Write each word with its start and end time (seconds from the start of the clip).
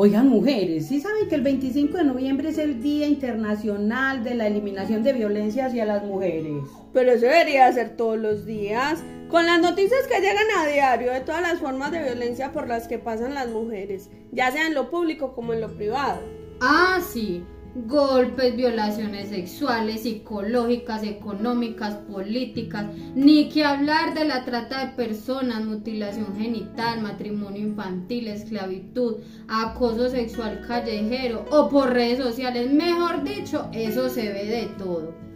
Oigan, 0.00 0.28
mujeres, 0.28 0.86
¿sí 0.86 1.00
saben 1.00 1.28
que 1.28 1.34
el 1.34 1.40
25 1.42 1.98
de 1.98 2.04
noviembre 2.04 2.50
es 2.50 2.58
el 2.58 2.80
Día 2.80 3.08
Internacional 3.08 4.22
de 4.22 4.36
la 4.36 4.46
Eliminación 4.46 5.02
de 5.02 5.12
Violencia 5.12 5.66
hacia 5.66 5.84
las 5.84 6.04
Mujeres? 6.04 6.62
Pero 6.92 7.10
eso 7.10 7.26
debería 7.26 7.72
ser 7.72 7.96
todos 7.96 8.16
los 8.16 8.46
días. 8.46 9.02
Con 9.28 9.44
las 9.44 9.60
noticias 9.60 10.06
que 10.06 10.20
llegan 10.20 10.46
a 10.56 10.68
diario 10.68 11.12
de 11.12 11.22
todas 11.22 11.42
las 11.42 11.58
formas 11.58 11.90
de 11.90 12.04
violencia 12.04 12.52
por 12.52 12.68
las 12.68 12.86
que 12.86 13.00
pasan 13.00 13.34
las 13.34 13.48
mujeres, 13.48 14.08
ya 14.30 14.52
sea 14.52 14.68
en 14.68 14.74
lo 14.74 14.88
público 14.88 15.34
como 15.34 15.52
en 15.52 15.62
lo 15.62 15.74
privado. 15.74 16.20
Ah, 16.60 17.00
sí 17.04 17.42
golpes, 17.74 18.56
violaciones 18.56 19.28
sexuales, 19.28 20.02
psicológicas, 20.02 21.02
económicas, 21.02 21.94
políticas, 22.10 22.86
ni 23.14 23.48
que 23.48 23.64
hablar 23.64 24.14
de 24.14 24.24
la 24.24 24.44
trata 24.44 24.86
de 24.86 24.92
personas, 24.92 25.64
mutilación 25.64 26.36
genital, 26.36 27.00
matrimonio 27.02 27.62
infantil, 27.62 28.28
esclavitud, 28.28 29.16
acoso 29.48 30.08
sexual 30.08 30.64
callejero 30.66 31.44
o 31.50 31.68
por 31.68 31.92
redes 31.92 32.18
sociales. 32.18 32.72
Mejor 32.72 33.22
dicho, 33.24 33.68
eso 33.72 34.08
se 34.08 34.32
ve 34.32 34.44
de 34.46 34.66
todo 34.78 35.27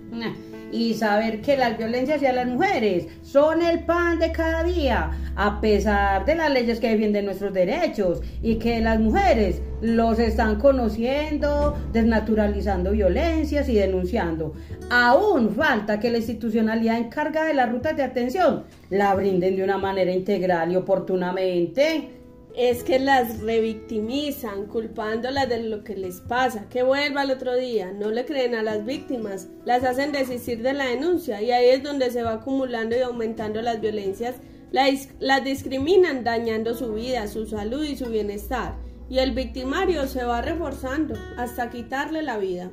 y 0.73 0.95
saber 0.95 1.43
que 1.43 1.57
las 1.57 1.77
violencias 1.77 2.17
hacia 2.17 2.33
las 2.33 2.47
mujeres 2.47 3.07
son 3.23 3.63
el 3.63 3.85
pan 3.85 4.19
de 4.19 4.33
cada 4.33 4.65
día, 4.65 5.11
a 5.37 5.61
pesar 5.61 6.25
de 6.25 6.35
las 6.35 6.51
leyes 6.51 6.81
que 6.81 6.89
defienden 6.89 7.27
nuestros 7.27 7.53
derechos 7.53 8.23
y 8.43 8.57
que 8.57 8.81
las 8.81 8.99
mujeres 8.99 9.61
los 9.83 10.19
están 10.19 10.59
conociendo, 10.59 11.77
desnaturalizando 11.93 12.93
violencias 12.93 13.69
y 13.69 13.75
denunciando. 13.75 14.55
Aún 14.91 15.55
falta 15.55 16.01
que 16.01 16.11
la 16.11 16.19
institucionalidad 16.19 16.97
encargada 16.97 17.49
de 17.49 17.55
las 17.55 17.71
rutas 17.71 17.97
de 17.97 18.03
atención 18.03 18.65
la 18.89 19.15
brinden 19.15 19.57
de 19.57 19.65
una 19.65 19.77
manera 19.77 20.11
integral 20.11 20.73
y 20.73 20.77
oportunamente 20.77 22.22
es 22.57 22.85
que 22.85 22.99
las 22.99 23.41
revictimizan, 23.41 24.67
culpándolas 24.67 25.49
de 25.49 25.63
lo 25.63 25.85
que 25.85 25.97
les 25.97 26.21
pasa, 26.21 26.69
que 26.69 26.83
vuelva 26.83 27.23
el 27.23 27.31
otro 27.31 27.55
día, 27.57 27.93
no 27.93 28.11
le 28.11 28.25
creen 28.25 28.55
a 28.55 28.63
las 28.63 28.85
víctimas, 28.85 29.49
las 29.65 29.85
hacen 29.85 30.13
desistir 30.13 30.63
de 30.63 30.73
la 30.73 30.87
denuncia 30.87 31.41
y 31.41 31.51
ahí 31.51 31.71
es 31.71 31.83
donde 31.83 32.11
se 32.11 32.23
va 32.23 32.35
acumulando 32.35 32.97
y 32.97 33.01
aumentando 33.01 33.63
las 33.63 33.81
violencias, 33.81 34.37
las, 34.71 35.09
las 35.19 35.45
discriminan 35.45 36.25
dañando 36.25 36.75
su 36.75 36.93
vida, 36.93 37.27
su 37.29 37.47
salud 37.47 37.85
y 37.85 37.97
su 37.97 38.07
bienestar 38.07 38.75
y 39.13 39.19
el 39.19 39.33
victimario 39.33 40.07
se 40.07 40.25
va 40.25 40.41
reforzando 40.41 41.15
hasta 41.37 41.69
quitarle 41.69 42.23
la 42.23 42.39
vida. 42.39 42.71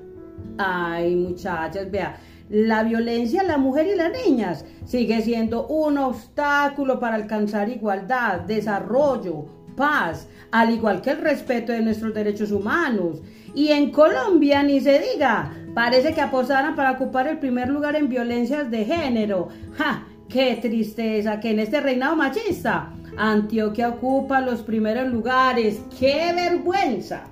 Ay, 0.58 1.14
muchachas, 1.14 1.92
vea, 1.92 2.18
la 2.50 2.84
violencia 2.84 3.42
a 3.42 3.46
la 3.46 3.58
mujer 3.58 3.88
y 3.88 3.96
las 3.98 4.12
niñas 4.26 4.64
sigue 4.86 5.22
siendo 5.22 5.68
un 5.68 5.98
obstáculo 5.98 6.98
para 7.00 7.16
alcanzar 7.16 7.68
igualdad, 7.68 8.40
desarrollo, 8.40 9.59
paz, 9.80 10.28
al 10.52 10.72
igual 10.72 11.02
que 11.02 11.12
el 11.12 11.22
respeto 11.22 11.72
de 11.72 11.82
nuestros 11.82 12.14
derechos 12.14 12.52
humanos. 12.52 13.22
Y 13.56 13.70
en 13.70 13.92
Colombia 13.92 14.62
ni 14.62 14.80
se 14.82 15.00
diga, 15.00 15.54
parece 15.74 16.14
que 16.14 16.22
apostaran 16.22 16.76
para 16.76 16.92
ocupar 16.92 17.28
el 17.28 17.40
primer 17.40 17.70
lugar 17.70 17.96
en 17.96 18.10
violencias 18.10 18.70
de 18.70 18.86
género. 18.86 19.48
¡Ja! 19.78 20.06
¡Qué 20.28 20.60
tristeza 20.62 21.40
que 21.40 21.52
en 21.52 21.60
este 21.60 21.82
reinado 21.82 22.16
machista 22.16 22.92
Antioquia 23.18 23.90
ocupa 23.90 24.42
los 24.42 24.62
primeros 24.62 25.08
lugares! 25.08 25.82
¡Qué 25.98 26.32
vergüenza! 26.36 27.24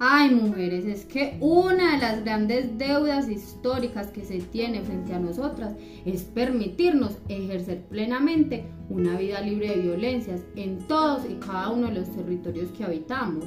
Ay, 0.00 0.30
mujeres, 0.30 0.84
es 0.84 1.04
que 1.04 1.36
una 1.40 1.96
de 1.96 1.98
las 1.98 2.22
grandes 2.22 2.78
deudas 2.78 3.28
históricas 3.28 4.12
que 4.12 4.24
se 4.24 4.38
tiene 4.38 4.82
frente 4.82 5.12
a 5.12 5.18
nosotras 5.18 5.74
es 6.04 6.22
permitirnos 6.22 7.18
ejercer 7.28 7.82
plenamente 7.88 8.64
una 8.90 9.18
vida 9.18 9.40
libre 9.40 9.70
de 9.70 9.82
violencias 9.82 10.42
en 10.54 10.78
todos 10.86 11.28
y 11.28 11.34
cada 11.44 11.70
uno 11.70 11.88
de 11.88 11.94
los 11.94 12.10
territorios 12.12 12.70
que 12.70 12.84
habitamos. 12.84 13.44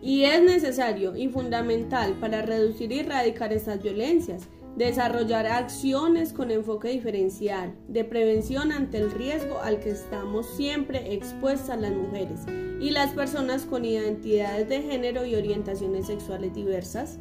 Y 0.00 0.22
es 0.22 0.42
necesario 0.42 1.14
y 1.14 1.28
fundamental 1.28 2.14
para 2.14 2.40
reducir 2.40 2.90
y 2.92 3.00
erradicar 3.00 3.52
estas 3.52 3.82
violencias 3.82 4.48
desarrollar 4.76 5.46
acciones 5.46 6.32
con 6.32 6.50
enfoque 6.50 6.88
diferencial 6.88 7.74
de 7.88 8.04
prevención 8.04 8.72
ante 8.72 8.98
el 8.98 9.10
riesgo 9.10 9.58
al 9.60 9.80
que 9.80 9.90
estamos 9.90 10.46
siempre 10.56 11.14
expuestas 11.14 11.80
las 11.80 11.92
mujeres 11.92 12.40
y 12.80 12.90
las 12.90 13.12
personas 13.12 13.66
con 13.66 13.84
identidades 13.84 14.68
de 14.68 14.82
género 14.82 15.26
y 15.26 15.34
orientaciones 15.34 16.06
sexuales 16.06 16.54
diversas. 16.54 17.18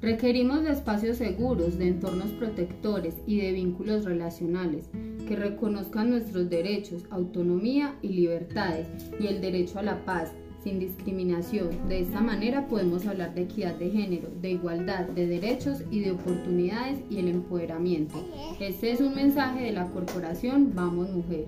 Requerimos 0.00 0.62
de 0.62 0.72
espacios 0.72 1.16
seguros, 1.16 1.76
de 1.76 1.88
entornos 1.88 2.30
protectores 2.32 3.16
y 3.26 3.40
de 3.40 3.52
vínculos 3.52 4.04
relacionales 4.04 4.88
que 5.26 5.34
reconozcan 5.34 6.10
nuestros 6.10 6.48
derechos, 6.48 7.04
autonomía 7.10 7.96
y 8.00 8.08
libertades 8.08 8.86
y 9.18 9.26
el 9.26 9.40
derecho 9.40 9.80
a 9.80 9.82
la 9.82 10.04
paz, 10.04 10.32
sin 10.68 10.78
discriminación. 10.78 11.70
De 11.88 12.00
esta 12.00 12.20
manera 12.20 12.66
podemos 12.68 13.06
hablar 13.06 13.34
de 13.34 13.42
equidad 13.42 13.74
de 13.76 13.90
género, 13.90 14.28
de 14.40 14.50
igualdad, 14.50 15.06
de 15.06 15.26
derechos 15.26 15.82
y 15.90 16.00
de 16.00 16.10
oportunidades 16.10 17.00
y 17.08 17.18
el 17.18 17.28
empoderamiento. 17.28 18.14
Este 18.60 18.92
es 18.92 19.00
un 19.00 19.14
mensaje 19.14 19.62
de 19.62 19.72
la 19.72 19.86
corporación 19.86 20.72
Vamos 20.74 21.08
Mujer. 21.10 21.46